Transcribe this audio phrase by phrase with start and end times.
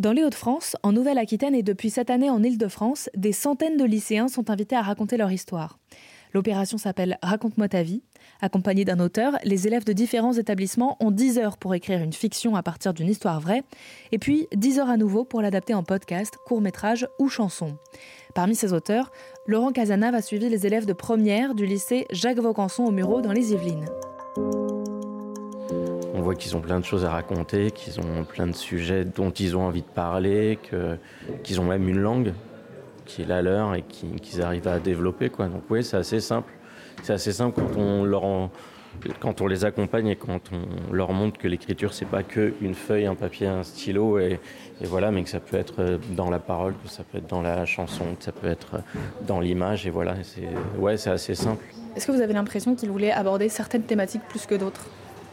[0.00, 4.28] Dans les Hauts-de-France, en Nouvelle-Aquitaine et depuis cette année en Île-de-France, des centaines de lycéens
[4.28, 5.78] sont invités à raconter leur histoire.
[6.32, 8.02] L'opération s'appelle Raconte-moi ta vie.
[8.40, 12.56] Accompagnés d'un auteur, les élèves de différents établissements ont 10 heures pour écrire une fiction
[12.56, 13.62] à partir d'une histoire vraie,
[14.10, 17.76] et puis 10 heures à nouveau pour l'adapter en podcast, court-métrage ou chanson.
[18.34, 19.12] Parmi ces auteurs,
[19.46, 23.32] Laurent Casanave a suivi les élèves de première du lycée Jacques Vaucanson au Murau dans
[23.32, 23.84] les Yvelines.
[26.38, 29.62] Qu'ils ont plein de choses à raconter, qu'ils ont plein de sujets dont ils ont
[29.62, 30.58] envie de parler,
[31.42, 32.32] qu'ils ont même une langue
[33.04, 35.30] qui est la leur et qu'ils arrivent à développer.
[35.30, 35.46] Quoi.
[35.46, 36.52] Donc oui, c'est assez simple.
[37.02, 38.24] C'est assez simple quand on, leur
[39.20, 42.74] quand on les accompagne et quand on leur montre que l'écriture, c'est pas que une
[42.74, 44.40] feuille, un papier, un stylo, et,
[44.82, 47.64] voilà, mais que ça peut être dans la parole, que ça peut être dans la
[47.66, 48.82] chanson, que ça peut être
[49.26, 50.14] dans l'image, et voilà.
[50.78, 51.64] Ouais, c'est assez simple.
[51.96, 54.86] Est-ce que vous avez l'impression qu'ils voulaient aborder certaines thématiques plus que d'autres?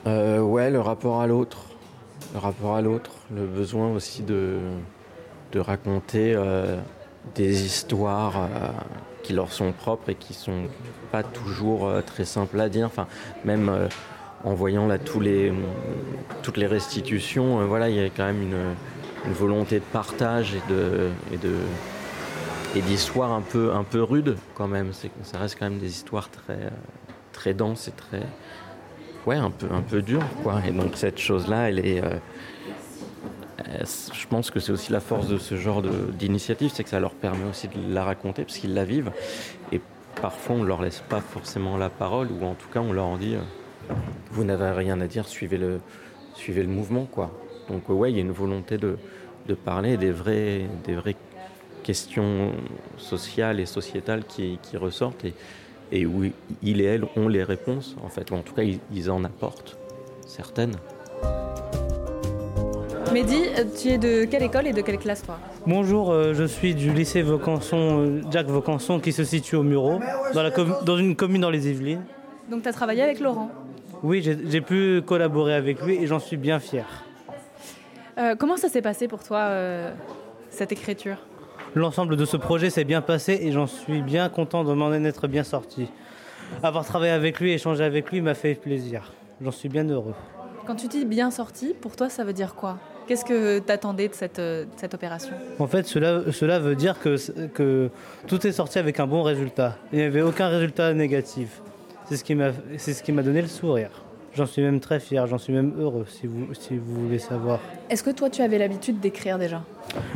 [0.07, 1.59] Euh, Ouais, le rapport à l'autre.
[2.33, 4.57] Le rapport à l'autre, le besoin aussi de,
[5.51, 6.77] de raconter euh,
[7.35, 8.47] des histoires euh,
[9.23, 10.63] qui leur sont propres et qui sont
[11.11, 12.85] pas toujours très simples à dire.
[12.85, 13.07] Enfin,
[13.45, 13.71] même
[14.43, 15.53] en voyant là tous les,
[16.43, 18.75] toutes les restitutions, voilà, il y a quand même une,
[19.33, 21.53] volonté de partage et de, et de
[22.75, 24.91] et d'histoires un peu un peu rudes quand même.
[25.23, 26.71] Ça reste quand même des histoires très
[27.33, 28.23] très denses et très
[29.27, 30.61] ouais un peu un peu dures quoi.
[30.67, 32.17] Et donc cette chose là, elle est euh,
[34.13, 37.13] je pense que c'est aussi la force de ce genre d'initiative, c'est que ça leur
[37.13, 39.11] permet aussi de la raconter parce qu'ils la vivent.
[39.71, 39.81] Et
[40.21, 43.17] parfois, on ne leur laisse pas forcément la parole, ou en tout cas, on leur
[43.17, 43.93] dit euh,
[44.31, 45.79] Vous n'avez rien à dire, suivez le,
[46.33, 47.05] suivez le mouvement.
[47.05, 47.31] quoi.
[47.69, 48.97] Donc, ouais, il y a une volonté de,
[49.47, 51.17] de parler des vraies, des vraies
[51.83, 52.51] questions
[52.97, 55.25] sociales et sociétales qui, qui ressortent
[55.91, 56.25] et, où
[56.61, 59.77] ils et elles ont les réponses, en fait, ou en tout cas, ils en apportent
[60.25, 60.75] certaines.
[63.13, 63.43] Mehdi,
[63.81, 65.39] tu es de quelle école et de quelle classe toi?
[65.65, 70.51] Bonjour, euh, je suis du lycée Vaucanson, euh, Jacques Vaucanson qui se situe au dans,
[70.83, 72.03] dans une commune dans les Yvelines.
[72.51, 73.49] Donc tu as travaillé avec Laurent?
[74.03, 76.85] Oui, j'ai pu collaborer avec lui et j'en suis bien fier.
[78.17, 79.49] Euh, comment ça s'est passé pour toi,
[80.49, 81.17] cette écriture?
[81.75, 85.27] L'ensemble de ce projet s'est bien passé et j'en suis bien content de m'en être
[85.27, 85.87] bien sorti.
[86.63, 89.11] Avoir travaillé avec lui, échangé avec lui m'a fait plaisir.
[89.41, 90.15] J'en suis bien heureux.
[90.65, 92.79] Quand tu dis bien sorti, pour toi ça veut dire quoi?
[93.07, 94.41] Qu'est-ce que tu attendais de cette,
[94.75, 95.33] cette, opération?
[95.59, 97.15] En fait, cela, cela veut dire que,
[97.47, 97.89] que
[98.27, 99.77] tout est sorti avec un bon résultat.
[99.93, 101.61] Il n'y avait aucun résultat négatif.
[102.09, 103.91] C'est ce qui m'a ce qui m'a donné le sourire.
[104.33, 107.59] J'en suis même très fier, j'en suis même heureux, si vous, si vous voulez savoir.
[107.89, 109.63] Est-ce que toi, tu avais l'habitude d'écrire déjà?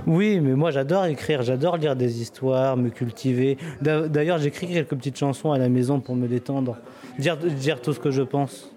[0.07, 3.57] Oui, mais moi, j'adore écrire, j'adore lire des histoires, me cultiver.
[3.81, 6.77] D'ailleurs, j'écris quelques petites chansons à la maison pour me détendre,
[7.19, 8.71] dire, dire tout ce que je pense.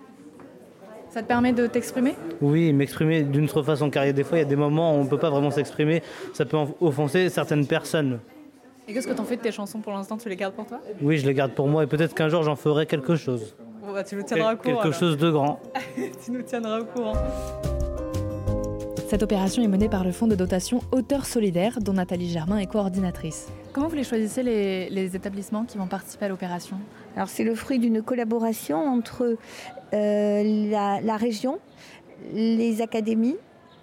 [1.10, 2.14] Ça te permet de t'exprimer?
[2.40, 4.56] Oui, m'exprimer d'une autre façon, car il y a des fois, il y a des
[4.56, 6.02] moments où on ne peut pas vraiment s'exprimer.
[6.32, 8.18] Ça peut offenser certaines personnes.
[8.88, 10.16] Et qu'est-ce que tu en fais de tes chansons pour l'instant?
[10.16, 10.80] Tu les gardes pour toi?
[11.00, 13.54] Oui, je les garde pour moi et peut-être qu'un jour j'en ferai quelque chose.
[13.92, 14.82] Bah, tu nous tiendras au courant.
[14.82, 15.60] Quelque chose de grand.
[16.24, 17.14] tu nous tiendras au courant.
[19.06, 22.66] Cette opération est menée par le fonds de dotation Auteurs Solidaires, dont Nathalie Germain est
[22.66, 23.48] coordinatrice.
[23.74, 26.78] Comment vous les choisissez les, établissements qui vont participer à l'opération?
[27.14, 29.36] Alors c'est le fruit d'une collaboration entre
[29.92, 31.58] euh, la, région,
[32.32, 33.36] les académies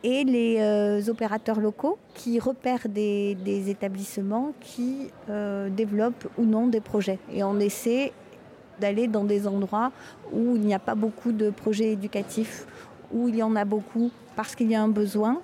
[0.04, 6.82] et les euh, opérateurs locaux qui repèrent des, établissements qui euh, développent ou non des
[6.82, 7.20] projets.
[7.32, 8.12] Et on essaie
[8.80, 9.92] d'aller dans des endroits
[10.34, 12.66] où il n'y a pas beaucoup de projets éducatifs,
[13.14, 15.42] où il y en a beaucoup parce qu'il y a un besoin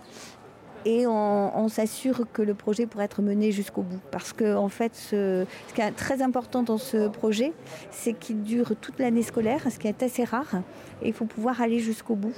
[0.87, 3.99] et on, s'assure que le projet pourra être mené jusqu'au bout.
[4.09, 5.45] Parce que en fait, ce,
[5.75, 7.51] qui est très important dans ce projet,
[7.91, 10.61] c'est qu'il dure toute l'année scolaire, ce qui est assez rare,
[11.01, 12.37] et il faut pouvoir aller jusqu'au bout.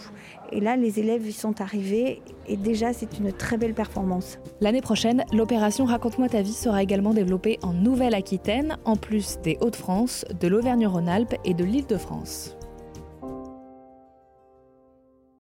[0.51, 4.39] Et là, les élèves y sont arrivés, et déjà, c'est une très belle performance.
[4.62, 10.25] L'année prochaine, l'opération Raconte-moi ta vie sera également développée en Nouvelle-Aquitaine, en plus des Hauts-de-France,
[10.39, 12.58] de l'Auvergne-Rhône-Alpes et de l'Île-de-France.